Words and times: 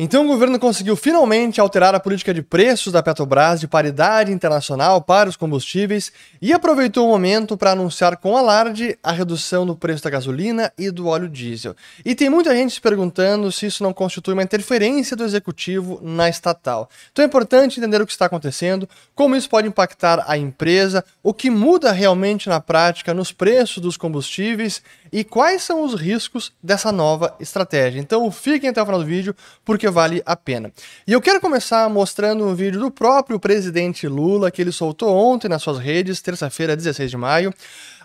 Então 0.00 0.24
o 0.24 0.28
governo 0.28 0.60
conseguiu 0.60 0.94
finalmente 0.94 1.60
alterar 1.60 1.92
a 1.92 1.98
política 1.98 2.32
de 2.32 2.40
preços 2.40 2.92
da 2.92 3.02
Petrobras 3.02 3.58
de 3.58 3.66
paridade 3.66 4.30
internacional 4.30 5.02
para 5.02 5.28
os 5.28 5.34
combustíveis 5.34 6.12
e 6.40 6.52
aproveitou 6.52 7.04
o 7.04 7.10
momento 7.10 7.56
para 7.56 7.72
anunciar 7.72 8.16
com 8.16 8.36
alarde 8.36 8.96
a 9.02 9.10
redução 9.10 9.66
do 9.66 9.74
preço 9.74 10.04
da 10.04 10.08
gasolina 10.08 10.72
e 10.78 10.88
do 10.92 11.08
óleo 11.08 11.28
diesel. 11.28 11.74
E 12.04 12.14
tem 12.14 12.30
muita 12.30 12.54
gente 12.54 12.74
se 12.74 12.80
perguntando 12.80 13.50
se 13.50 13.66
isso 13.66 13.82
não 13.82 13.92
constitui 13.92 14.34
uma 14.34 14.42
interferência 14.44 15.16
do 15.16 15.24
executivo 15.24 15.98
na 16.00 16.28
estatal. 16.28 16.88
Então 17.10 17.24
é 17.24 17.26
importante 17.26 17.80
entender 17.80 18.00
o 18.00 18.06
que 18.06 18.12
está 18.12 18.26
acontecendo, 18.26 18.88
como 19.16 19.34
isso 19.34 19.50
pode 19.50 19.66
impactar 19.66 20.24
a 20.28 20.38
empresa, 20.38 21.04
o 21.24 21.34
que 21.34 21.50
muda 21.50 21.90
realmente 21.90 22.48
na 22.48 22.60
prática 22.60 23.12
nos 23.12 23.32
preços 23.32 23.82
dos 23.82 23.96
combustíveis 23.96 24.80
e 25.10 25.24
quais 25.24 25.62
são 25.62 25.82
os 25.82 25.94
riscos 25.94 26.52
dessa 26.62 26.92
nova 26.92 27.34
estratégia. 27.40 27.98
Então 27.98 28.30
fiquem 28.30 28.70
até 28.70 28.80
o 28.80 28.84
final 28.84 29.00
do 29.00 29.06
vídeo 29.06 29.34
porque 29.64 29.87
vale 29.90 30.22
a 30.24 30.36
pena. 30.36 30.72
E 31.06 31.12
eu 31.12 31.20
quero 31.20 31.40
começar 31.40 31.88
mostrando 31.88 32.44
um 32.44 32.54
vídeo 32.54 32.80
do 32.80 32.90
próprio 32.90 33.38
presidente 33.38 34.06
Lula 34.06 34.50
que 34.50 34.62
ele 34.62 34.72
soltou 34.72 35.14
ontem 35.14 35.48
nas 35.48 35.62
suas 35.62 35.78
redes, 35.78 36.20
terça-feira, 36.20 36.76
16 36.76 37.10
de 37.10 37.16
maio, 37.16 37.52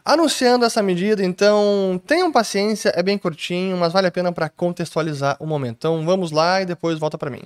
anunciando 0.03 0.65
essa 0.65 0.81
medida. 0.81 1.23
Então 1.23 2.01
tenham 2.05 2.31
paciência, 2.31 2.91
é 2.95 3.03
bem 3.03 3.17
curtinho, 3.17 3.77
mas 3.77 3.93
vale 3.93 4.07
a 4.07 4.11
pena 4.11 4.31
para 4.31 4.49
contextualizar 4.49 5.37
o 5.39 5.45
momento. 5.45 5.75
Então 5.77 6.05
vamos 6.05 6.31
lá 6.31 6.61
e 6.61 6.65
depois 6.65 6.99
volta 6.99 7.17
para 7.17 7.29
mim. 7.29 7.43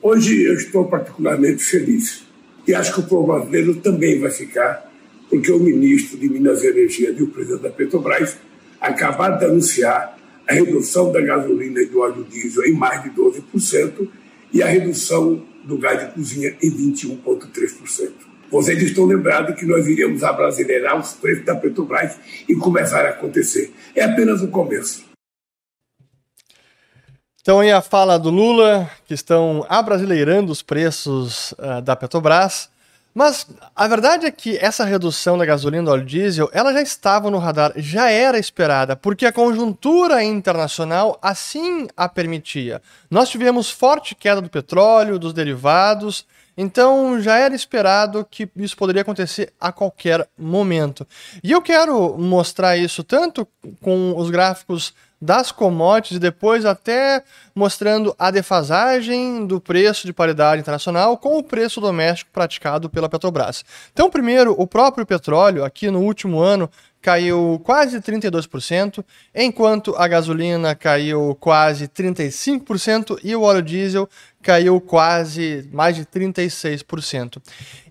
Hoje 0.00 0.44
eu 0.44 0.54
estou 0.54 0.84
particularmente 0.86 1.62
feliz 1.62 2.24
e 2.66 2.74
acho 2.74 2.94
que 2.94 3.00
o 3.00 3.02
povo 3.02 3.26
brasileiro 3.26 3.76
também 3.76 4.20
vai 4.20 4.30
ficar 4.30 4.88
porque 5.28 5.52
o 5.52 5.58
ministro 5.58 6.18
de 6.18 6.28
Minas 6.28 6.62
e 6.62 6.68
Energia 6.68 7.10
e 7.10 7.22
o 7.22 7.28
presidente 7.28 7.62
da 7.62 7.70
Petrobras 7.70 8.38
acabaram 8.80 9.38
de 9.38 9.44
anunciar 9.44 10.17
a 10.48 10.54
redução 10.54 11.12
da 11.12 11.20
gasolina 11.20 11.80
e 11.80 11.86
do 11.86 12.00
óleo 12.00 12.24
diesel 12.24 12.64
em 12.64 12.72
mais 12.72 13.02
de 13.02 13.10
12% 13.10 14.08
e 14.52 14.62
a 14.62 14.66
redução 14.66 15.44
do 15.64 15.76
gás 15.76 16.00
de 16.00 16.14
cozinha 16.14 16.56
em 16.62 16.70
21,3%. 16.70 18.12
Vocês 18.50 18.82
estão 18.82 19.04
lembrados 19.04 19.54
que 19.56 19.66
nós 19.66 19.86
iríamos 19.86 20.24
abrasileirar 20.24 20.98
os 20.98 21.12
preços 21.12 21.44
da 21.44 21.54
Petrobras 21.54 22.16
e 22.48 22.54
começar 22.54 23.04
a 23.04 23.10
acontecer. 23.10 23.74
É 23.94 24.02
apenas 24.02 24.42
o 24.42 24.48
começo. 24.48 25.04
Então 27.42 27.60
aí 27.60 27.70
a 27.70 27.82
fala 27.82 28.18
do 28.18 28.30
Lula, 28.30 28.90
que 29.06 29.12
estão 29.12 29.66
abrasileirando 29.68 30.50
os 30.50 30.62
preços 30.62 31.52
uh, 31.52 31.82
da 31.82 31.94
Petrobras. 31.94 32.70
Mas 33.18 33.48
a 33.74 33.88
verdade 33.88 34.26
é 34.26 34.30
que 34.30 34.56
essa 34.58 34.84
redução 34.84 35.36
da 35.36 35.44
gasolina 35.44 35.82
do 35.82 35.90
óleo 35.90 36.04
diesel, 36.04 36.48
ela 36.52 36.72
já 36.72 36.80
estava 36.80 37.28
no 37.28 37.38
radar, 37.38 37.72
já 37.74 38.08
era 38.08 38.38
esperada, 38.38 38.94
porque 38.94 39.26
a 39.26 39.32
conjuntura 39.32 40.22
internacional 40.22 41.18
assim 41.20 41.88
a 41.96 42.08
permitia. 42.08 42.80
Nós 43.10 43.28
tivemos 43.28 43.72
forte 43.72 44.14
queda 44.14 44.40
do 44.40 44.48
petróleo, 44.48 45.18
dos 45.18 45.32
derivados, 45.32 46.24
então 46.60 47.20
já 47.20 47.38
era 47.38 47.54
esperado 47.54 48.26
que 48.28 48.50
isso 48.56 48.76
poderia 48.76 49.02
acontecer 49.02 49.52
a 49.60 49.70
qualquer 49.70 50.28
momento. 50.36 51.06
E 51.42 51.52
eu 51.52 51.62
quero 51.62 52.18
mostrar 52.18 52.76
isso 52.76 53.04
tanto 53.04 53.46
com 53.80 54.12
os 54.16 54.28
gráficos 54.28 54.92
das 55.20 55.52
commodities 55.52 56.16
e 56.16 56.20
depois 56.20 56.64
até 56.64 57.22
mostrando 57.54 58.14
a 58.18 58.30
defasagem 58.30 59.46
do 59.46 59.60
preço 59.60 60.06
de 60.06 60.12
paridade 60.12 60.60
internacional 60.60 61.16
com 61.16 61.38
o 61.38 61.42
preço 61.42 61.80
doméstico 61.80 62.30
praticado 62.32 62.90
pela 62.90 63.08
Petrobras. 63.08 63.64
Então, 63.92 64.10
primeiro, 64.10 64.54
o 64.56 64.66
próprio 64.66 65.06
petróleo, 65.06 65.64
aqui 65.64 65.90
no 65.90 66.00
último 66.00 66.40
ano, 66.40 66.70
caiu 67.00 67.60
quase 67.64 68.00
32%, 68.00 69.04
enquanto 69.34 69.94
a 69.96 70.08
gasolina 70.08 70.74
caiu 70.74 71.36
quase 71.38 71.86
35% 71.88 73.18
e 73.22 73.34
o 73.36 73.42
óleo 73.42 73.62
diesel 73.62 74.08
caiu 74.42 74.80
quase 74.80 75.68
mais 75.72 75.96
de 75.96 76.04
36%. 76.04 77.40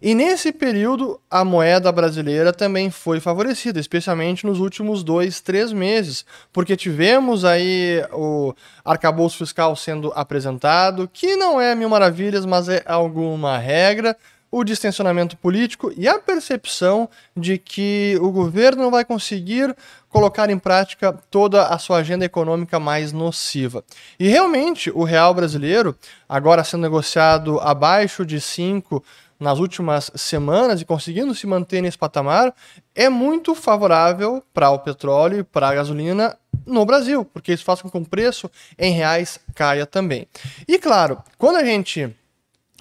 E 0.01 0.15
nesse 0.15 0.51
período, 0.51 1.19
a 1.29 1.43
moeda 1.43 1.91
brasileira 1.91 2.51
também 2.51 2.89
foi 2.89 3.19
favorecida, 3.19 3.79
especialmente 3.79 4.45
nos 4.45 4.59
últimos 4.59 5.03
dois, 5.03 5.41
três 5.41 5.71
meses, 5.71 6.25
porque 6.51 6.75
tivemos 6.75 7.45
aí 7.45 8.03
o 8.11 8.53
arcabouço 8.83 9.37
fiscal 9.37 9.75
sendo 9.75 10.11
apresentado, 10.15 11.09
que 11.11 11.35
não 11.35 11.59
é 11.59 11.75
mil 11.75 11.89
maravilhas, 11.89 12.45
mas 12.45 12.69
é 12.69 12.83
alguma 12.85 13.57
regra 13.57 14.15
o 14.57 14.63
distensionamento 14.63 15.37
político 15.37 15.91
e 15.95 16.07
a 16.07 16.19
percepção 16.19 17.09
de 17.35 17.57
que 17.57 18.17
o 18.21 18.31
governo 18.31 18.83
não 18.83 18.91
vai 18.91 19.05
conseguir 19.05 19.75
colocar 20.09 20.49
em 20.49 20.57
prática 20.57 21.13
toda 21.29 21.67
a 21.67 21.77
sua 21.77 21.97
agenda 21.97 22.25
econômica 22.25 22.79
mais 22.79 23.11
nociva. 23.11 23.83
E 24.19 24.27
realmente, 24.27 24.89
o 24.89 25.03
real 25.03 25.33
brasileiro, 25.33 25.95
agora 26.27 26.63
sendo 26.63 26.81
negociado 26.81 27.59
abaixo 27.59 28.25
de 28.25 28.41
5 28.41 29.03
nas 29.39 29.59
últimas 29.59 30.09
semanas 30.15 30.81
e 30.81 30.85
conseguindo 30.85 31.35
se 31.35 31.45
manter 31.45 31.81
nesse 31.81 31.97
patamar, 31.97 32.53
é 32.95 33.07
muito 33.07 33.53
favorável 33.53 34.43
para 34.51 34.71
o 34.71 34.79
petróleo 34.79 35.39
e 35.39 35.43
para 35.43 35.69
a 35.69 35.75
gasolina 35.75 36.35
no 36.65 36.83
Brasil, 36.85 37.23
porque 37.23 37.53
isso 37.53 37.63
faz 37.63 37.81
com 37.81 37.89
que 37.91 37.97
o 37.97 38.05
preço 38.05 38.49
em 38.77 38.93
reais 38.93 39.39
caia 39.53 39.85
também. 39.85 40.27
E 40.67 40.79
claro, 40.79 41.21
quando 41.37 41.57
a 41.57 41.63
gente 41.63 42.11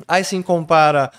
aí 0.06 0.24
sim 0.24 0.42
compara 0.42 1.10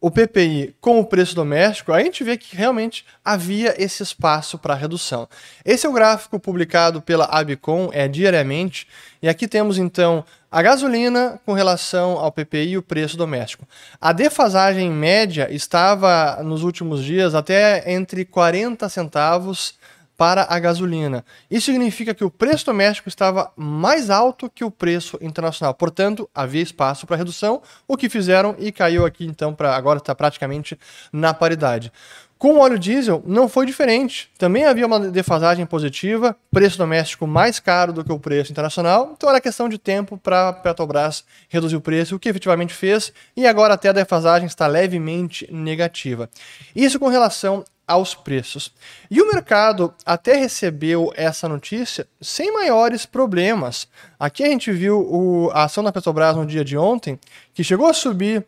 o 0.00 0.10
PPI 0.10 0.74
com 0.80 1.00
o 1.00 1.04
preço 1.04 1.34
doméstico, 1.34 1.92
a 1.92 2.02
gente 2.02 2.22
vê 2.22 2.36
que 2.36 2.54
realmente 2.54 3.04
havia 3.24 3.74
esse 3.82 4.02
espaço 4.02 4.58
para 4.58 4.74
redução. 4.74 5.28
Esse 5.64 5.86
é 5.86 5.88
o 5.88 5.92
gráfico 5.92 6.38
publicado 6.38 7.00
pela 7.00 7.24
Abicom 7.24 7.90
é, 7.92 8.06
diariamente, 8.06 8.86
e 9.22 9.28
aqui 9.28 9.48
temos 9.48 9.78
então 9.78 10.24
a 10.50 10.62
gasolina 10.62 11.40
com 11.44 11.52
relação 11.52 12.12
ao 12.18 12.30
PPI 12.30 12.70
e 12.70 12.78
o 12.78 12.82
preço 12.82 13.16
doméstico. 13.16 13.66
A 14.00 14.12
defasagem 14.12 14.90
média 14.90 15.48
estava 15.50 16.42
nos 16.42 16.62
últimos 16.62 17.02
dias 17.02 17.34
até 17.34 17.90
entre 17.92 18.24
40 18.24 18.88
centavos 18.88 19.74
para 20.16 20.46
a 20.48 20.58
gasolina. 20.58 21.24
Isso 21.50 21.66
significa 21.66 22.14
que 22.14 22.24
o 22.24 22.30
preço 22.30 22.66
doméstico 22.66 23.08
estava 23.08 23.52
mais 23.56 24.08
alto 24.10 24.50
que 24.50 24.64
o 24.64 24.70
preço 24.70 25.18
internacional. 25.20 25.74
Portanto, 25.74 26.28
havia 26.34 26.62
espaço 26.62 27.06
para 27.06 27.16
redução, 27.16 27.60
o 27.86 27.96
que 27.96 28.08
fizeram 28.08 28.54
e 28.58 28.72
caiu 28.72 29.04
aqui 29.04 29.26
então 29.26 29.54
para 29.54 29.76
agora 29.76 29.98
está 29.98 30.14
praticamente 30.14 30.78
na 31.12 31.34
paridade. 31.34 31.92
Com 32.38 32.56
o 32.56 32.58
óleo 32.58 32.78
diesel 32.78 33.22
não 33.26 33.48
foi 33.48 33.64
diferente. 33.64 34.30
Também 34.36 34.66
havia 34.66 34.86
uma 34.86 35.00
defasagem 35.00 35.64
positiva, 35.64 36.36
preço 36.50 36.76
doméstico 36.76 37.26
mais 37.26 37.58
caro 37.58 37.94
do 37.94 38.04
que 38.04 38.12
o 38.12 38.20
preço 38.20 38.52
internacional. 38.52 39.12
Então 39.16 39.30
era 39.30 39.40
questão 39.40 39.70
de 39.70 39.78
tempo 39.78 40.18
para 40.18 40.50
a 40.50 40.52
Petrobras 40.52 41.24
reduzir 41.48 41.76
o 41.76 41.80
preço, 41.80 42.14
o 42.14 42.18
que 42.18 42.28
efetivamente 42.28 42.74
fez, 42.74 43.10
e 43.34 43.46
agora 43.46 43.72
até 43.72 43.88
a 43.88 43.92
defasagem 43.92 44.46
está 44.46 44.66
levemente 44.66 45.48
negativa. 45.50 46.28
Isso 46.74 46.98
com 46.98 47.08
relação 47.08 47.64
aos 47.86 48.14
preços. 48.14 48.72
E 49.10 49.22
o 49.22 49.32
mercado 49.32 49.94
até 50.04 50.34
recebeu 50.34 51.12
essa 51.14 51.48
notícia 51.48 52.06
sem 52.20 52.52
maiores 52.52 53.06
problemas. 53.06 53.86
Aqui 54.18 54.42
a 54.42 54.48
gente 54.48 54.72
viu 54.72 55.00
o, 55.00 55.50
a 55.52 55.64
ação 55.64 55.84
da 55.84 55.92
Petrobras 55.92 56.36
no 56.36 56.44
dia 56.44 56.64
de 56.64 56.76
ontem, 56.76 57.18
que 57.54 57.62
chegou 57.62 57.86
a 57.86 57.94
subir 57.94 58.44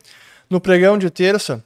no 0.49 0.59
pregão 0.59 0.97
de 0.97 1.09
terça 1.09 1.63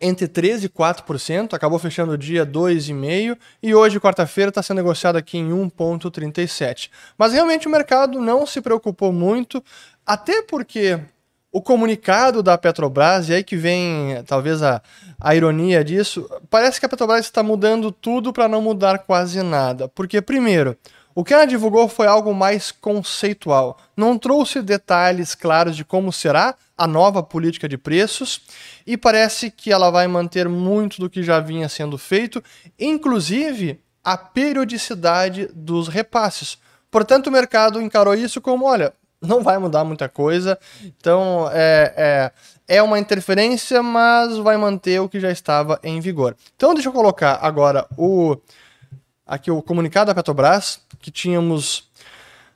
entre 0.00 0.26
13% 0.26 0.64
e 0.64 0.68
4%, 0.68 1.54
acabou 1.54 1.78
fechando 1.78 2.12
o 2.12 2.18
dia 2.18 2.46
2,5% 2.46 3.36
e 3.62 3.74
hoje, 3.74 4.00
quarta-feira, 4.00 4.48
está 4.48 4.62
sendo 4.62 4.78
negociado 4.78 5.16
aqui 5.16 5.38
em 5.38 5.50
1,37%. 5.50 6.88
Mas 7.18 7.32
realmente 7.32 7.66
o 7.66 7.70
mercado 7.70 8.20
não 8.20 8.46
se 8.46 8.60
preocupou 8.60 9.12
muito, 9.12 9.62
até 10.06 10.42
porque 10.42 10.98
o 11.52 11.60
comunicado 11.60 12.42
da 12.42 12.56
Petrobras, 12.56 13.28
e 13.28 13.34
aí 13.34 13.44
que 13.44 13.56
vem 13.56 14.22
talvez 14.26 14.62
a, 14.62 14.80
a 15.20 15.36
ironia 15.36 15.84
disso, 15.84 16.26
parece 16.48 16.80
que 16.80 16.86
a 16.86 16.88
Petrobras 16.88 17.26
está 17.26 17.42
mudando 17.42 17.92
tudo 17.92 18.32
para 18.32 18.48
não 18.48 18.62
mudar 18.62 19.00
quase 19.00 19.42
nada. 19.42 19.86
Porque, 19.86 20.22
primeiro, 20.22 20.74
o 21.14 21.22
que 21.22 21.34
ela 21.34 21.44
divulgou 21.44 21.88
foi 21.88 22.06
algo 22.06 22.34
mais 22.34 22.72
conceitual. 22.72 23.78
Não 23.94 24.16
trouxe 24.16 24.62
detalhes 24.62 25.34
claros 25.34 25.76
de 25.76 25.84
como 25.84 26.10
será 26.10 26.54
a 26.76 26.86
nova 26.86 27.22
política 27.22 27.68
de 27.68 27.76
preços 27.76 28.40
e 28.86 28.96
parece 28.96 29.50
que 29.50 29.70
ela 29.70 29.90
vai 29.90 30.08
manter 30.08 30.48
muito 30.48 30.98
do 30.98 31.10
que 31.10 31.22
já 31.22 31.38
vinha 31.38 31.68
sendo 31.68 31.98
feito, 31.98 32.42
inclusive 32.80 33.78
a 34.02 34.16
periodicidade 34.16 35.50
dos 35.54 35.86
repasses. 35.86 36.56
Portanto, 36.90 37.26
o 37.26 37.30
mercado 37.30 37.80
encarou 37.80 38.14
isso 38.14 38.40
como: 38.40 38.64
olha, 38.64 38.94
não 39.22 39.42
vai 39.42 39.58
mudar 39.58 39.84
muita 39.84 40.08
coisa. 40.08 40.58
Então, 40.82 41.48
é, 41.52 41.94
é, 42.68 42.76
é 42.76 42.82
uma 42.82 42.98
interferência, 42.98 43.82
mas 43.82 44.36
vai 44.38 44.56
manter 44.56 45.00
o 45.00 45.08
que 45.08 45.20
já 45.20 45.30
estava 45.30 45.78
em 45.82 46.00
vigor. 46.00 46.36
Então, 46.56 46.74
deixa 46.74 46.88
eu 46.88 46.92
colocar 46.92 47.38
agora 47.40 47.86
o 47.96 48.36
aqui 49.24 49.50
o 49.50 49.62
comunicado 49.62 50.08
da 50.08 50.14
Petrobras, 50.14 50.80
que 50.98 51.10
tínhamos 51.10 51.88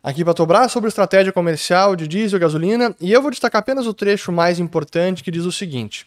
aqui 0.03 0.25
Petrobras 0.25 0.73
sobre 0.73 0.89
estratégia 0.89 1.33
comercial 1.33 1.97
de 1.97 2.07
diesel 2.07 2.37
e 2.37 2.41
gasolina, 2.41 2.95
e 3.01 3.13
eu 3.13 3.23
vou 3.23 3.31
destacar 3.31 3.61
apenas 3.61 3.87
o 3.87 3.95
trecho 3.95 4.31
mais 4.31 4.59
importante 4.59 5.23
que 5.25 5.31
diz 5.31 5.45
o 5.45 5.53
seguinte: 5.53 6.07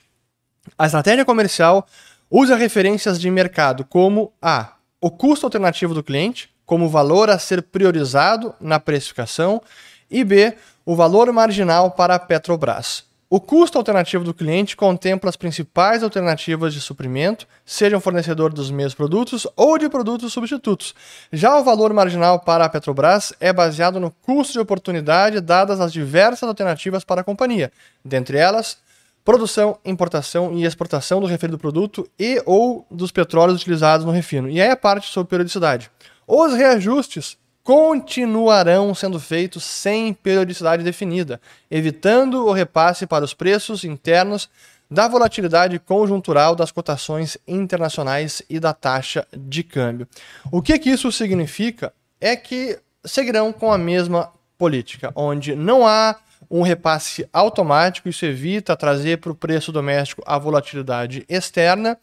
A 0.78 0.86
estratégia 0.86 1.26
comercial 1.26 1.88
usa 2.30 2.56
referências 2.56 3.20
de 3.20 3.32
mercado 3.32 3.84
como 3.84 4.32
a 4.42 4.74
o 5.02 5.10
custo 5.10 5.46
alternativo 5.46 5.94
do 5.94 6.04
cliente, 6.04 6.50
como 6.66 6.90
valor 6.90 7.30
a 7.30 7.40
ser 7.40 7.64
priorizado 7.64 8.54
na 8.60 8.80
precificação 8.80 9.62
E 10.10 10.24
B, 10.24 10.56
o 10.86 10.96
valor 10.96 11.32
marginal 11.32 11.92
para 11.92 12.16
a 12.16 12.20
Petrobras. 12.20 13.10
O 13.32 13.40
custo 13.40 13.78
alternativo 13.78 14.24
do 14.24 14.34
cliente 14.34 14.76
contempla 14.76 15.30
as 15.30 15.36
principais 15.36 16.02
alternativas 16.02 16.74
de 16.74 16.82
suprimento, 16.82 17.48
sejam 17.64 18.02
fornecedor 18.02 18.52
dos 18.52 18.72
mesmos 18.72 18.96
produtos 18.96 19.46
ou 19.56 19.78
de 19.78 19.88
produtos 19.88 20.34
substitutos. 20.34 20.96
Já 21.32 21.56
o 21.60 21.64
valor 21.64 21.94
marginal 21.94 22.40
para 22.40 22.66
a 22.66 22.70
Petrobras 22.70 23.32
é 23.40 23.54
baseado 23.54 24.00
no 24.00 24.10
custo 24.10 24.54
de 24.54 24.60
oportunidade 24.60 25.42
dadas 25.42 25.80
as 25.80 25.94
diversas 25.94 26.50
alternativas 26.50 27.04
para 27.04 27.22
a 27.22 27.24
companhia, 27.24 27.72
dentre 28.04 28.36
elas, 28.36 28.80
produção, 29.24 29.78
importação 29.86 30.58
e 30.58 30.66
exportação 30.66 31.22
do 31.22 31.28
referido 31.28 31.60
produto 31.60 32.10
e 32.18 32.42
ou 32.48 32.84
dos 32.90 33.12
petróleos 33.12 33.62
utilizados 33.62 34.08
no 34.08 34.12
refino. 34.12 34.50
E 34.50 34.60
aí 34.60 34.72
a 34.72 34.76
parte 34.76 35.08
sobre 35.08 35.30
periodicidade. 35.30 35.92
Os 36.26 36.56
reajustes 36.56 37.38
continuarão 37.70 38.96
sendo 38.96 39.20
feitos 39.20 39.64
sem 39.64 40.12
periodicidade 40.12 40.84
definida, 40.84 41.40
evitando 41.70 42.48
o 42.48 42.52
repasse 42.52 43.06
para 43.06 43.24
os 43.24 43.36
preços 43.36 43.84
internos 43.84 44.50
da 44.90 45.08
volatilidade 45.08 45.78
conjuntural 45.78 46.56
das 46.56 46.72
cotações 46.72 47.38
internacionais 47.48 48.42
e 48.50 48.60
da 48.60 48.74
taxa 48.74 49.28
de 49.32 49.62
câmbio. 49.62 50.08
O 50.52 50.64
que, 50.64 50.80
que 50.80 50.90
isso 50.90 51.12
significa 51.12 51.94
é 52.20 52.36
que 52.36 52.80
seguirão 53.06 53.54
com 53.54 53.72
a 53.72 53.78
mesma 53.78 54.34
política, 54.58 55.12
onde 55.16 55.56
não 55.56 55.86
há 55.86 56.16
um 56.50 56.62
repasse 56.62 57.30
automático, 57.32 58.10
isso 58.10 58.26
evita 58.26 58.76
trazer 58.76 59.20
para 59.20 59.32
o 59.32 59.36
preço 59.36 59.72
doméstico 59.72 60.24
a 60.26 60.38
volatilidade 60.38 61.24
externa, 61.30 61.98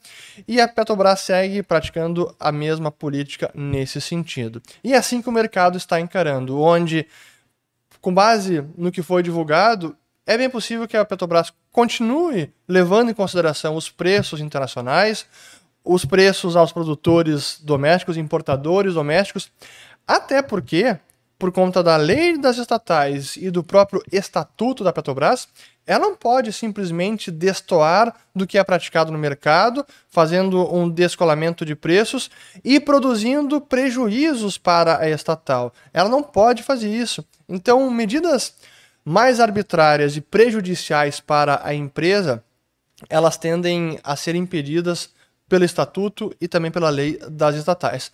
e 0.46 0.60
a 0.60 0.68
Petrobras 0.68 1.20
segue 1.20 1.62
praticando 1.62 2.34
a 2.38 2.52
mesma 2.52 2.90
política 2.90 3.50
nesse 3.54 4.00
sentido. 4.00 4.62
E 4.84 4.92
é 4.92 4.96
assim 4.96 5.20
que 5.20 5.28
o 5.28 5.32
mercado 5.32 5.76
está 5.76 5.98
encarando, 5.98 6.60
onde, 6.60 7.06
com 8.00 8.14
base 8.14 8.64
no 8.76 8.92
que 8.92 9.02
foi 9.02 9.22
divulgado, 9.22 9.96
é 10.24 10.38
bem 10.38 10.50
possível 10.50 10.86
que 10.86 10.96
a 10.96 11.04
Petrobras 11.04 11.52
continue 11.72 12.52
levando 12.68 13.10
em 13.10 13.14
consideração 13.14 13.74
os 13.74 13.90
preços 13.90 14.40
internacionais, 14.40 15.26
os 15.84 16.04
preços 16.04 16.56
aos 16.56 16.72
produtores 16.72 17.60
domésticos, 17.62 18.16
importadores 18.16 18.94
domésticos, 18.94 19.50
até 20.06 20.42
porque 20.42 20.98
por 21.38 21.52
conta 21.52 21.82
da 21.82 21.96
lei 21.96 22.38
das 22.38 22.56
estatais 22.58 23.36
e 23.36 23.50
do 23.50 23.62
próprio 23.62 24.02
estatuto 24.10 24.82
da 24.82 24.92
Petrobras, 24.92 25.48
ela 25.86 26.00
não 26.00 26.16
pode 26.16 26.52
simplesmente 26.52 27.30
destoar 27.30 28.14
do 28.34 28.46
que 28.46 28.58
é 28.58 28.64
praticado 28.64 29.12
no 29.12 29.18
mercado, 29.18 29.86
fazendo 30.08 30.74
um 30.74 30.88
descolamento 30.88 31.64
de 31.64 31.76
preços 31.76 32.30
e 32.64 32.80
produzindo 32.80 33.60
prejuízos 33.60 34.58
para 34.58 34.98
a 34.98 35.08
estatal. 35.08 35.72
Ela 35.92 36.08
não 36.08 36.22
pode 36.22 36.62
fazer 36.62 36.88
isso. 36.88 37.24
Então, 37.48 37.88
medidas 37.90 38.54
mais 39.04 39.38
arbitrárias 39.38 40.16
e 40.16 40.20
prejudiciais 40.20 41.20
para 41.20 41.60
a 41.62 41.72
empresa, 41.72 42.42
elas 43.08 43.36
tendem 43.36 44.00
a 44.02 44.16
ser 44.16 44.34
impedidas 44.34 45.10
pelo 45.48 45.64
estatuto 45.64 46.34
e 46.40 46.48
também 46.48 46.72
pela 46.72 46.90
lei 46.90 47.18
das 47.30 47.54
estatais. 47.54 48.10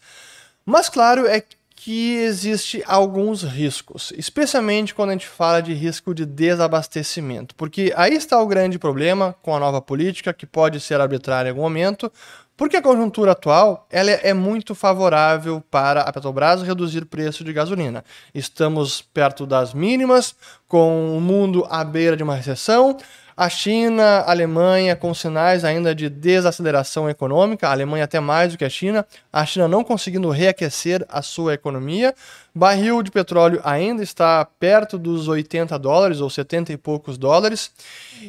Mas 0.66 0.90
claro 0.90 1.26
é 1.26 1.42
que 1.84 2.14
existe 2.14 2.80
alguns 2.86 3.42
riscos, 3.42 4.12
especialmente 4.16 4.94
quando 4.94 5.08
a 5.08 5.12
gente 5.14 5.26
fala 5.26 5.60
de 5.60 5.72
risco 5.72 6.14
de 6.14 6.24
desabastecimento, 6.24 7.56
porque 7.56 7.92
aí 7.96 8.14
está 8.14 8.40
o 8.40 8.46
grande 8.46 8.78
problema 8.78 9.34
com 9.42 9.52
a 9.52 9.58
nova 9.58 9.82
política, 9.82 10.32
que 10.32 10.46
pode 10.46 10.78
ser 10.78 11.00
arbitrária 11.00 11.48
em 11.48 11.50
algum 11.50 11.62
momento, 11.62 12.12
porque 12.56 12.76
a 12.76 12.82
conjuntura 12.82 13.32
atual 13.32 13.84
ela 13.90 14.12
é 14.12 14.32
muito 14.32 14.76
favorável 14.76 15.60
para 15.72 16.02
a 16.02 16.12
Petrobras 16.12 16.62
reduzir 16.62 17.02
o 17.02 17.06
preço 17.06 17.42
de 17.42 17.52
gasolina. 17.52 18.04
Estamos 18.32 19.02
perto 19.02 19.44
das 19.44 19.74
mínimas, 19.74 20.36
com 20.68 21.16
o 21.16 21.20
mundo 21.20 21.66
à 21.68 21.82
beira 21.82 22.16
de 22.16 22.22
uma 22.22 22.36
recessão, 22.36 22.96
a 23.36 23.48
China, 23.48 24.02
a 24.02 24.30
Alemanha 24.30 24.94
com 24.94 25.12
sinais 25.14 25.64
ainda 25.64 25.94
de 25.94 26.08
desaceleração 26.08 27.08
econômica, 27.08 27.68
a 27.68 27.72
Alemanha 27.72 28.04
até 28.04 28.20
mais 28.20 28.52
do 28.52 28.58
que 28.58 28.64
a 28.64 28.70
China, 28.70 29.06
a 29.32 29.44
China 29.44 29.66
não 29.66 29.82
conseguindo 29.82 30.30
reaquecer 30.30 31.04
a 31.08 31.22
sua 31.22 31.54
economia, 31.54 32.14
barril 32.54 33.02
de 33.02 33.10
petróleo 33.10 33.60
ainda 33.64 34.02
está 34.02 34.44
perto 34.44 34.98
dos 34.98 35.28
80 35.28 35.78
dólares 35.78 36.20
ou 36.20 36.28
70 36.28 36.72
e 36.72 36.76
poucos 36.76 37.16
dólares. 37.16 37.70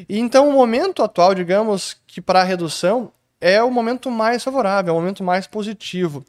E 0.07 0.19
então 0.19 0.47
o 0.49 0.53
momento 0.53 1.03
atual, 1.03 1.35
digamos 1.35 1.97
que 2.07 2.21
para 2.21 2.41
a 2.41 2.43
redução 2.43 3.11
é 3.39 3.61
o 3.61 3.69
momento 3.69 4.09
mais 4.09 4.43
favorável, 4.43 4.93
é 4.93 4.97
o 4.97 4.99
momento 4.99 5.23
mais 5.23 5.45
positivo. 5.47 6.23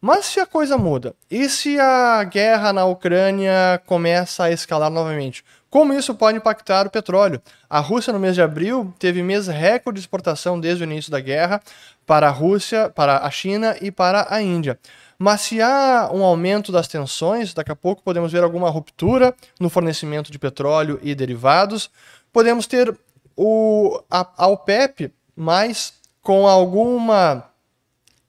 Mas 0.00 0.26
se 0.26 0.40
a 0.40 0.46
coisa 0.46 0.78
muda, 0.78 1.14
e 1.30 1.46
se 1.48 1.78
a 1.78 2.24
guerra 2.24 2.72
na 2.72 2.86
Ucrânia 2.86 3.80
começa 3.84 4.44
a 4.44 4.50
escalar 4.50 4.90
novamente? 4.90 5.44
Como 5.70 5.92
isso 5.92 6.16
pode 6.16 6.36
impactar 6.36 6.88
o 6.88 6.90
petróleo? 6.90 7.40
A 7.68 7.78
Rússia, 7.78 8.12
no 8.12 8.18
mês 8.18 8.34
de 8.34 8.42
abril, 8.42 8.92
teve 8.98 9.22
mês 9.22 9.46
recorde 9.46 10.00
de 10.00 10.00
exportação 10.00 10.58
desde 10.58 10.82
o 10.82 10.84
início 10.84 11.12
da 11.12 11.20
guerra 11.20 11.62
para 12.04 12.26
a 12.26 12.30
Rússia, 12.30 12.90
para 12.90 13.18
a 13.18 13.30
China 13.30 13.76
e 13.80 13.92
para 13.92 14.26
a 14.28 14.42
Índia. 14.42 14.76
Mas 15.16 15.42
se 15.42 15.62
há 15.62 16.10
um 16.12 16.24
aumento 16.24 16.72
das 16.72 16.88
tensões, 16.88 17.54
daqui 17.54 17.70
a 17.70 17.76
pouco 17.76 18.02
podemos 18.02 18.32
ver 18.32 18.42
alguma 18.42 18.68
ruptura 18.68 19.32
no 19.60 19.70
fornecimento 19.70 20.32
de 20.32 20.40
petróleo 20.40 20.98
e 21.02 21.14
derivados. 21.14 21.88
Podemos 22.32 22.66
ter 22.66 22.92
o, 23.36 24.02
a, 24.10 24.26
a 24.36 24.46
OPEP 24.48 25.12
mais 25.36 25.92
com 26.20 26.48
alguma 26.48 27.49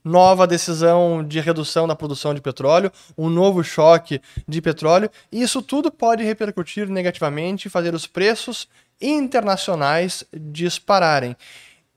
nova 0.03 0.48
decisão 0.48 1.24
de 1.24 1.39
redução 1.39 1.88
da 1.88 1.95
produção 1.95 2.33
de 2.33 2.42
petróleo, 2.42 2.92
um 3.18 3.30
novo 3.30 3.63
choque 3.63 4.21
de 4.48 4.62
petróleo, 4.62 5.09
e 5.31 5.42
isso 5.42 5.62
tudo 5.62 5.92
pode 5.92 6.24
repercutir 6.24 6.88
negativamente 6.89 7.68
e 7.68 7.71
fazer 7.71 7.94
os 7.94 8.07
preços 8.07 8.68
internacionais 9.00 10.24
dispararem. 10.33 11.36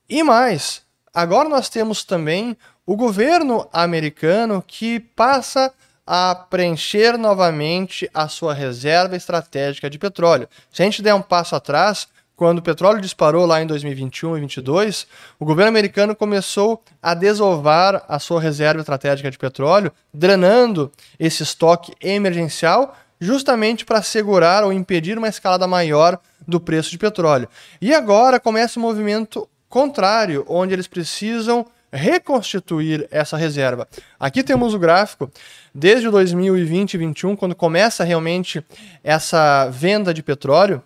E 0.09 0.23
mais, 0.23 0.83
agora 1.13 1.49
nós 1.49 1.69
temos 1.69 2.05
também 2.05 2.57
o 2.87 2.97
governo 2.97 3.69
americano 3.73 4.63
que 4.67 5.01
passa 5.01 5.73
a 6.07 6.35
preencher 6.35 7.17
novamente 7.17 8.11
a 8.13 8.29
sua 8.29 8.53
reserva 8.53 9.17
estratégica 9.17 9.89
de 9.89 9.99
petróleo. 9.99 10.49
Se 10.71 10.83
a 10.83 10.85
gente 10.85 11.01
der 11.01 11.15
um 11.15 11.23
passo 11.23 11.57
atrás, 11.57 12.07
quando 12.37 12.59
o 12.59 12.63
petróleo 12.63 13.01
disparou 13.01 13.47
lá 13.47 13.63
em 13.63 13.67
2021 13.67 14.29
e 14.29 14.41
2022, 14.41 15.07
o 15.39 15.45
governo 15.45 15.69
americano 15.69 16.17
começou 16.17 16.83
a 17.03 17.15
desovar 17.15 18.05
a 18.09 18.19
sua 18.19 18.41
reserva 18.41 18.81
estratégica 18.81 19.31
de 19.31 19.39
petróleo, 19.39 19.93
drenando 20.13 20.91
esse 21.19 21.43
estoque 21.43 21.93
emergencial, 22.01 22.97
justamente 23.21 23.85
para 23.85 24.03
segurar 24.03 24.65
ou 24.65 24.73
impedir 24.73 25.17
uma 25.17 25.29
escalada 25.29 25.67
maior 25.67 26.19
do 26.47 26.61
preço 26.61 26.91
de 26.91 26.99
petróleo. 26.99 27.49
E 27.81 27.95
agora 27.95 28.41
começa 28.41 28.79
um 28.79 28.83
movimento 28.83 29.49
contrário, 29.69 30.45
onde 30.49 30.75
eles 30.75 30.89
precisam 30.89 31.65
reconstituir 31.93 33.07
essa 33.11 33.37
reserva. 33.37 33.87
Aqui 34.19 34.43
temos 34.43 34.75
o 34.75 34.79
gráfico 34.79 35.31
desde 35.73 36.11
2020 36.11 36.95
e 36.95 36.99
2021, 36.99 37.37
quando 37.37 37.55
começa 37.55 38.03
realmente 38.03 38.65
essa 39.05 39.69
venda 39.71 40.13
de 40.13 40.21
petróleo 40.21 40.83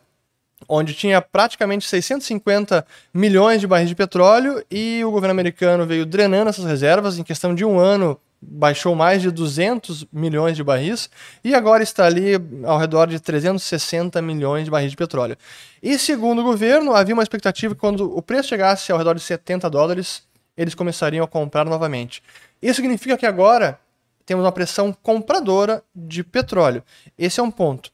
onde 0.67 0.95
tinha 0.95 1.21
praticamente 1.21 1.87
650 1.87 2.87
milhões 3.13 3.61
de 3.61 3.67
barris 3.67 3.89
de 3.89 3.95
petróleo 3.95 4.65
e 4.71 5.05
o 5.05 5.11
governo 5.11 5.33
americano 5.33 5.87
veio 5.87 6.07
drenando 6.07 6.51
essas 6.51 6.65
reservas 6.65 7.19
em 7.19 7.23
questão 7.23 7.55
de 7.55 7.65
um 7.65 7.79
ano 7.79 8.19
baixou 8.41 8.95
mais 8.95 9.21
de 9.21 9.31
200 9.31 10.07
milhões 10.13 10.57
de 10.57 10.63
barris 10.63 11.11
e 11.43 11.55
agora 11.55 11.83
está 11.83 12.07
ali 12.07 12.33
ao 12.65 12.79
redor 12.79 13.07
de 13.07 13.19
360 13.19 14.23
milhões 14.23 14.65
de 14.65 14.71
barris 14.71 14.91
de 14.91 14.97
petróleo. 14.97 15.37
E 15.83 15.99
segundo 15.99 16.41
o 16.41 16.45
governo, 16.45 16.95
havia 16.95 17.15
uma 17.15 17.23
expectativa 17.23 17.75
que 17.75 17.81
quando 17.81 18.17
o 18.17 18.23
preço 18.23 18.49
chegasse 18.49 18.93
ao 18.93 18.99
redor 18.99 19.15
de 19.15 19.23
70 19.23 19.69
dólares, 19.69 20.23
eles 20.57 20.75
começariam 20.75 21.25
a 21.25 21.29
comprar 21.29 21.65
novamente. 21.65 22.23
Isso 22.63 22.77
significa 22.77 23.17
que 23.17 23.27
agora 23.27 23.79
temos 24.25 24.45
uma 24.45 24.53
pressão 24.53 24.93
compradora 24.93 25.83
de 25.95 26.23
petróleo. 26.23 26.83
Esse 27.19 27.41
é 27.41 27.43
um 27.43 27.51
ponto. 27.51 27.91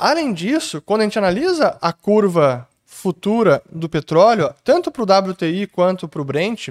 Além 0.00 0.32
disso, 0.32 0.80
quando 0.80 1.02
a 1.02 1.04
gente 1.04 1.18
analisa 1.18 1.76
a 1.78 1.92
curva 1.92 2.66
futura 2.86 3.62
do 3.70 3.86
petróleo, 3.86 4.54
tanto 4.64 4.90
para 4.90 5.02
o 5.02 5.30
WTI 5.30 5.66
quanto 5.66 6.08
para 6.08 6.22
o 6.22 6.24
Brent, 6.24 6.70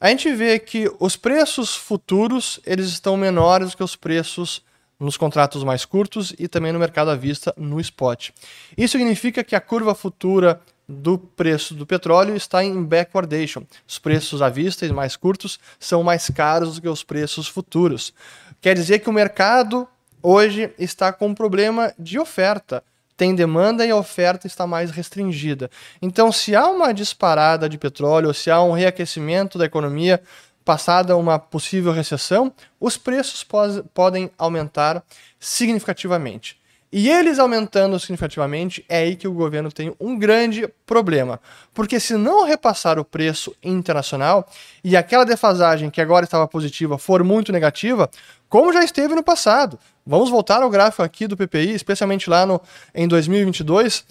a 0.00 0.08
gente 0.08 0.34
vê 0.34 0.58
que 0.58 0.90
os 0.98 1.14
preços 1.14 1.76
futuros 1.76 2.58
eles 2.66 2.86
estão 2.86 3.16
menores 3.16 3.70
do 3.70 3.76
que 3.76 3.84
os 3.84 3.94
preços 3.94 4.60
nos 4.98 5.16
contratos 5.16 5.62
mais 5.62 5.84
curtos 5.84 6.34
e 6.36 6.48
também 6.48 6.72
no 6.72 6.80
mercado 6.80 7.12
à 7.12 7.14
vista 7.14 7.54
no 7.56 7.80
spot. 7.80 8.30
Isso 8.76 8.98
significa 8.98 9.44
que 9.44 9.54
a 9.54 9.60
curva 9.60 9.94
futura 9.94 10.60
do 10.88 11.16
preço 11.16 11.74
do 11.74 11.86
petróleo 11.86 12.34
está 12.34 12.64
em 12.64 12.82
backwardation. 12.82 13.62
Os 13.86 14.00
preços 14.00 14.42
à 14.42 14.48
vista 14.48 14.84
e 14.84 14.92
mais 14.92 15.14
curtos 15.14 15.60
são 15.78 16.02
mais 16.02 16.28
caros 16.28 16.74
do 16.74 16.82
que 16.82 16.88
os 16.88 17.04
preços 17.04 17.46
futuros. 17.46 18.12
Quer 18.60 18.74
dizer 18.74 18.98
que 18.98 19.08
o 19.08 19.12
mercado 19.12 19.86
hoje 20.24 20.72
está 20.78 21.12
com 21.12 21.28
um 21.28 21.34
problema 21.34 21.92
de 21.98 22.18
oferta. 22.18 22.82
Tem 23.16 23.34
demanda 23.34 23.86
e 23.86 23.90
a 23.90 23.96
oferta 23.96 24.46
está 24.46 24.66
mais 24.66 24.90
restringida. 24.90 25.70
Então, 26.02 26.32
se 26.32 26.56
há 26.56 26.66
uma 26.66 26.92
disparada 26.92 27.68
de 27.68 27.78
petróleo, 27.78 28.34
se 28.34 28.50
há 28.50 28.60
um 28.60 28.72
reaquecimento 28.72 29.56
da 29.58 29.66
economia 29.66 30.20
passada 30.64 31.16
uma 31.16 31.38
possível 31.38 31.92
recessão, 31.92 32.50
os 32.80 32.96
preços 32.96 33.46
podem 33.92 34.30
aumentar 34.38 35.04
significativamente. 35.38 36.58
E 36.96 37.10
eles 37.10 37.40
aumentando 37.40 37.98
significativamente, 37.98 38.84
é 38.88 38.98
aí 38.98 39.16
que 39.16 39.26
o 39.26 39.32
governo 39.32 39.70
tem 39.70 39.92
um 39.98 40.16
grande 40.16 40.68
problema. 40.86 41.40
Porque 41.74 41.98
se 41.98 42.14
não 42.14 42.46
repassar 42.46 43.00
o 43.00 43.04
preço 43.04 43.52
internacional 43.64 44.48
e 44.82 44.96
aquela 44.96 45.26
defasagem 45.26 45.90
que 45.90 46.00
agora 46.00 46.24
estava 46.24 46.46
positiva 46.46 46.96
for 46.96 47.24
muito 47.24 47.50
negativa, 47.50 48.08
como 48.54 48.72
já 48.72 48.84
esteve 48.84 49.16
no 49.16 49.22
passado. 49.24 49.80
Vamos 50.06 50.30
voltar 50.30 50.62
ao 50.62 50.70
gráfico 50.70 51.02
aqui 51.02 51.26
do 51.26 51.36
PPI, 51.36 51.74
especialmente 51.74 52.30
lá 52.30 52.46
no, 52.46 52.60
em 52.94 53.08
2022. 53.08 54.04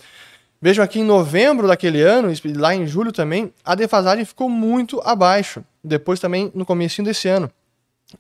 Vejam 0.61 0.83
aqui 0.83 0.99
em 0.99 1.03
novembro 1.05 1.65
daquele 1.65 2.01
ano, 2.01 2.29
e 2.29 2.53
lá 2.53 2.75
em 2.75 2.85
julho 2.85 3.13
também, 3.13 3.53
a 3.63 3.73
defasagem 3.73 4.25
ficou 4.25 4.49
muito 4.49 4.99
abaixo. 5.05 5.63
Depois 5.81 6.19
também 6.19 6.51
no 6.53 6.65
começo 6.65 7.01
desse 7.03 7.29
ano. 7.29 7.49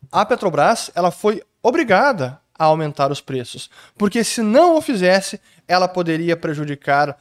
A 0.09 0.25
Petrobras 0.25 0.89
ela 0.95 1.11
foi 1.11 1.43
obrigada 1.61 2.39
a 2.57 2.63
aumentar 2.63 3.11
os 3.11 3.19
preços, 3.19 3.69
porque 3.97 4.23
se 4.23 4.41
não 4.41 4.77
o 4.77 4.81
fizesse, 4.81 5.41
ela 5.67 5.89
poderia 5.89 6.37
prejudicar 6.37 7.17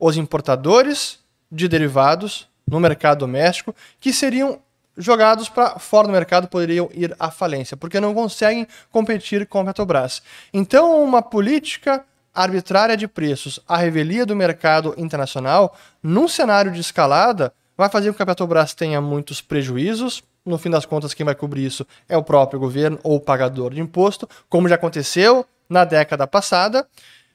os 0.00 0.16
importadores 0.16 1.18
de 1.52 1.68
derivados 1.68 2.48
no 2.66 2.80
mercado 2.80 3.18
doméstico, 3.18 3.76
que 4.00 4.14
seriam 4.14 4.60
jogados 4.96 5.48
para 5.48 5.78
fora 5.78 6.06
do 6.06 6.12
mercado, 6.12 6.48
poderiam 6.48 6.88
ir 6.92 7.14
à 7.18 7.30
falência, 7.30 7.76
porque 7.76 8.00
não 8.00 8.14
conseguem 8.14 8.66
competir 8.90 9.46
com 9.46 9.60
a 9.60 9.64
Petrobras. 9.64 10.22
Então, 10.52 11.02
uma 11.02 11.22
política 11.22 12.04
arbitrária 12.34 12.96
de 12.96 13.08
preços 13.08 13.60
à 13.66 13.76
revelia 13.76 14.26
do 14.26 14.36
mercado 14.36 14.94
internacional, 14.96 15.76
num 16.02 16.28
cenário 16.28 16.70
de 16.70 16.80
escalada, 16.80 17.52
vai 17.76 17.88
fazer 17.88 18.10
com 18.10 18.16
que 18.16 18.22
a 18.22 18.26
Petrobras 18.26 18.74
tenha 18.74 19.00
muitos 19.00 19.40
prejuízos, 19.40 20.22
no 20.46 20.58
fim 20.58 20.70
das 20.70 20.86
contas, 20.86 21.12
quem 21.12 21.26
vai 21.26 21.34
cobrir 21.34 21.66
isso 21.66 21.84
é 22.08 22.16
o 22.16 22.22
próprio 22.22 22.60
governo 22.60 23.00
ou 23.02 23.16
o 23.16 23.20
pagador 23.20 23.74
de 23.74 23.80
imposto, 23.80 24.28
como 24.48 24.68
já 24.68 24.76
aconteceu 24.76 25.44
na 25.68 25.84
década 25.84 26.24
passada. 26.24 26.86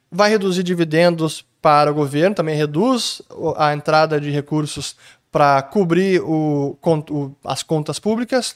Vai 0.10 0.30
reduzir 0.30 0.63
dividendos 0.63 1.46
para 1.62 1.91
o 1.91 1.94
governo, 1.94 2.36
também 2.36 2.56
reduz 2.56 3.22
a 3.58 3.74
entrada 3.74 4.20
de 4.20 4.32
recursos 4.32 4.96
para 5.32 5.62
cobrir 5.62 6.22
o, 6.22 6.78
o, 6.84 7.36
as 7.44 7.64
contas 7.64 8.00
públicas. 8.00 8.56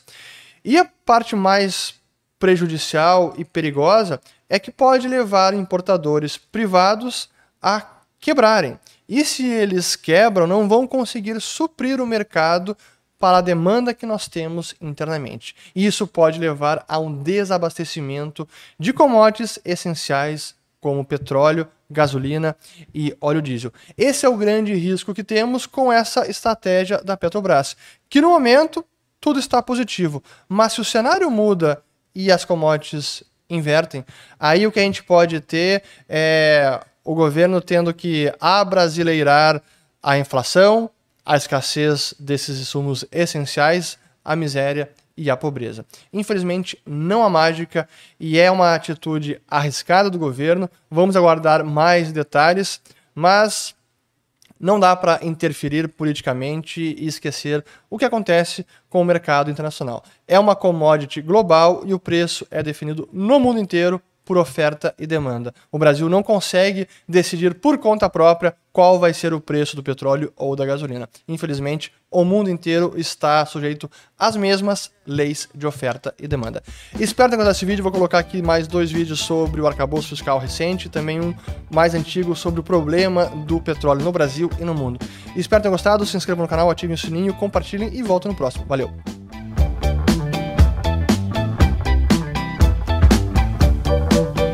E 0.63 0.77
a 0.77 0.85
parte 1.05 1.35
mais 1.35 1.95
prejudicial 2.37 3.33
e 3.37 3.45
perigosa 3.45 4.19
é 4.49 4.59
que 4.59 4.71
pode 4.71 5.07
levar 5.07 5.53
importadores 5.53 6.37
privados 6.37 7.29
a 7.61 7.81
quebrarem. 8.19 8.79
E 9.07 9.23
se 9.23 9.47
eles 9.47 9.95
quebram, 9.95 10.47
não 10.47 10.67
vão 10.67 10.87
conseguir 10.87 11.39
suprir 11.39 12.01
o 12.01 12.07
mercado 12.07 12.75
para 13.19 13.37
a 13.37 13.41
demanda 13.41 13.93
que 13.93 14.05
nós 14.05 14.27
temos 14.27 14.75
internamente. 14.81 15.55
E 15.75 15.85
isso 15.85 16.05
pode 16.05 16.39
levar 16.39 16.83
a 16.87 16.99
um 16.99 17.23
desabastecimento 17.23 18.47
de 18.79 18.91
commodities 18.91 19.59
essenciais 19.63 20.54
como 20.85 21.03
petróleo, 21.03 21.67
gasolina 21.89 22.55
e 22.93 23.17
óleo 23.19 23.41
diesel. 23.41 23.73
Esse 23.97 24.23
é 24.23 24.29
o 24.29 24.37
grande 24.37 24.71
risco 24.75 25.15
que 25.15 25.23
temos 25.23 25.65
com 25.65 25.91
essa 25.91 26.29
estratégia 26.29 27.01
da 27.01 27.17
Petrobras, 27.17 27.75
que 28.07 28.21
no 28.21 28.29
momento 28.29 28.85
tudo 29.19 29.39
está 29.39 29.63
positivo, 29.63 30.23
mas 30.47 30.73
se 30.73 30.81
o 30.81 30.85
cenário 30.85 31.31
muda 31.31 31.81
e 32.13 32.31
as 32.31 32.45
commodities 32.45 33.23
invertem, 33.49 34.05
aí 34.39 34.67
o 34.67 34.71
que 34.71 34.79
a 34.79 34.83
gente 34.83 35.01
pode 35.01 35.39
ter 35.39 35.81
é 36.07 36.79
o 37.03 37.15
governo 37.15 37.59
tendo 37.61 37.91
que 37.91 38.31
abrasileirar 38.39 39.63
a 40.03 40.19
inflação, 40.19 40.87
a 41.25 41.35
escassez 41.35 42.13
desses 42.19 42.59
insumos 42.59 43.03
essenciais, 43.11 43.97
a 44.23 44.35
miséria 44.35 44.91
e 45.17 45.29
a 45.29 45.37
pobreza. 45.37 45.85
Infelizmente, 46.11 46.77
não 46.85 47.23
há 47.23 47.29
mágica 47.29 47.87
e 48.19 48.37
é 48.37 48.51
uma 48.51 48.75
atitude 48.75 49.41
arriscada 49.47 50.09
do 50.09 50.19
governo. 50.19 50.69
Vamos 50.89 51.15
aguardar 51.15 51.63
mais 51.63 52.11
detalhes, 52.11 52.81
mas 53.13 53.75
não 54.59 54.79
dá 54.79 54.95
para 54.95 55.19
interferir 55.21 55.87
politicamente 55.87 56.81
e 56.81 57.07
esquecer 57.07 57.63
o 57.89 57.97
que 57.97 58.05
acontece 58.05 58.65
com 58.89 59.01
o 59.01 59.05
mercado 59.05 59.51
internacional. 59.51 60.03
É 60.27 60.39
uma 60.39 60.55
commodity 60.55 61.21
global 61.21 61.83
e 61.85 61.93
o 61.93 61.99
preço 61.99 62.45
é 62.49 62.63
definido 62.63 63.07
no 63.11 63.39
mundo 63.39 63.59
inteiro 63.59 64.01
por 64.25 64.37
oferta 64.37 64.93
e 64.97 65.05
demanda. 65.05 65.53
O 65.71 65.77
Brasil 65.77 66.09
não 66.09 66.23
consegue 66.23 66.87
decidir 67.07 67.53
por 67.53 67.77
conta 67.77 68.09
própria 68.09 68.55
qual 68.73 68.99
vai 68.99 69.13
ser 69.13 69.33
o 69.33 69.39
preço 69.39 69.73
do 69.73 69.81
petróleo 69.81 70.33
ou 70.35 70.53
da 70.53 70.65
gasolina. 70.65 71.07
Infelizmente, 71.29 71.93
o 72.11 72.25
mundo 72.25 72.49
inteiro 72.49 72.93
está 72.97 73.45
sujeito 73.45 73.89
às 74.19 74.35
mesmas 74.35 74.91
leis 75.07 75.47
de 75.55 75.65
oferta 75.65 76.13
e 76.19 76.27
demanda. 76.27 76.61
Espero 76.99 77.29
ter 77.29 77.37
gostado 77.37 77.53
desse 77.53 77.65
vídeo. 77.65 77.83
Vou 77.83 77.91
colocar 77.91 78.19
aqui 78.19 78.41
mais 78.41 78.67
dois 78.67 78.91
vídeos 78.91 79.19
sobre 79.19 79.61
o 79.61 79.67
arcabouço 79.67 80.09
fiscal 80.09 80.37
recente 80.39 80.89
também 80.89 81.21
um 81.21 81.33
mais 81.71 81.93
antigo 81.93 82.35
sobre 82.35 82.59
o 82.59 82.63
problema 82.63 83.27
do 83.27 83.61
petróleo 83.61 84.03
no 84.03 84.11
Brasil 84.11 84.49
e 84.59 84.65
no 84.65 84.73
mundo. 84.73 84.99
Espero 85.37 85.63
ter 85.63 85.69
gostado. 85.69 86.05
Se 86.05 86.17
inscreva 86.17 86.41
no 86.41 86.47
canal, 86.47 86.69
ative 86.69 86.93
o 86.93 86.97
sininho, 86.97 87.33
compartilhem 87.33 87.89
e 87.93 88.03
volto 88.03 88.27
no 88.27 88.35
próximo. 88.35 88.65
Valeu! 88.65 89.24